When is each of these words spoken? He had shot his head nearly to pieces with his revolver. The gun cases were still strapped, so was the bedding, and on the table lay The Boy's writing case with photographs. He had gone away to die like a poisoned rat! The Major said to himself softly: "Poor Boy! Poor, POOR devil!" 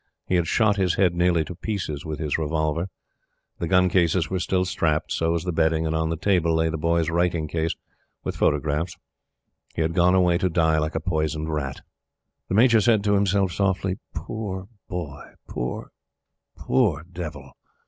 He 0.25 0.33
had 0.33 0.47
shot 0.47 0.77
his 0.77 0.95
head 0.95 1.13
nearly 1.13 1.43
to 1.45 1.53
pieces 1.53 2.03
with 2.03 2.17
his 2.17 2.39
revolver. 2.39 2.87
The 3.59 3.67
gun 3.67 3.87
cases 3.87 4.31
were 4.31 4.39
still 4.39 4.65
strapped, 4.65 5.11
so 5.11 5.31
was 5.33 5.43
the 5.43 5.51
bedding, 5.51 5.85
and 5.85 5.95
on 5.95 6.09
the 6.09 6.17
table 6.17 6.55
lay 6.55 6.69
The 6.69 6.77
Boy's 6.79 7.11
writing 7.11 7.47
case 7.47 7.75
with 8.23 8.35
photographs. 8.35 8.97
He 9.75 9.83
had 9.83 9.93
gone 9.93 10.15
away 10.15 10.39
to 10.39 10.49
die 10.49 10.79
like 10.79 10.95
a 10.95 10.99
poisoned 11.01 11.53
rat! 11.53 11.81
The 12.47 12.55
Major 12.55 12.81
said 12.81 13.03
to 13.03 13.13
himself 13.13 13.51
softly: 13.51 13.99
"Poor 14.15 14.67
Boy! 14.89 15.35
Poor, 15.47 15.91
POOR 16.57 17.03
devil!" 17.13 17.51